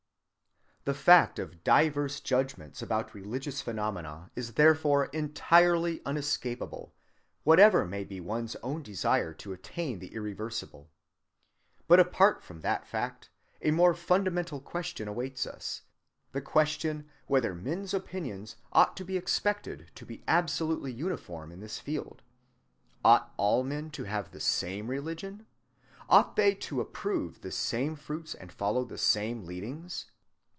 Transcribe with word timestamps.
The 0.83 0.95
fact 0.95 1.37
of 1.37 1.63
diverse 1.63 2.19
judgments 2.19 2.81
about 2.81 3.13
religious 3.13 3.61
phenomena 3.61 4.31
is 4.35 4.55
therefore 4.55 5.05
entirely 5.13 6.01
unescapable, 6.07 6.91
whatever 7.43 7.85
may 7.85 8.03
be 8.03 8.19
one's 8.19 8.55
own 8.63 8.81
desire 8.81 9.31
to 9.35 9.53
attain 9.53 9.99
the 9.99 10.07
irreversible. 10.11 10.89
But 11.87 11.99
apart 11.99 12.41
from 12.41 12.61
that 12.61 12.87
fact, 12.87 13.29
a 13.61 13.69
more 13.69 13.93
fundamental 13.93 14.59
question 14.59 15.07
awaits 15.07 15.45
us, 15.45 15.83
the 16.31 16.41
question 16.41 17.07
whether 17.27 17.53
men's 17.53 17.93
opinions 17.93 18.55
ought 18.73 18.97
to 18.97 19.05
be 19.05 19.17
expected 19.17 19.91
to 19.93 20.03
be 20.07 20.23
absolutely 20.27 20.91
uniform 20.91 21.51
in 21.51 21.59
this 21.59 21.77
field. 21.77 22.23
Ought 23.05 23.31
all 23.37 23.63
men 23.63 23.91
to 23.91 24.05
have 24.05 24.31
the 24.31 24.39
same 24.39 24.87
religion? 24.87 25.45
Ought 26.09 26.35
they 26.35 26.55
to 26.55 26.81
approve 26.81 27.41
the 27.41 27.51
same 27.51 27.95
fruits 27.95 28.33
and 28.33 28.51
follow 28.51 28.83
the 28.83 28.97
same 28.97 29.45
leadings? 29.45 30.07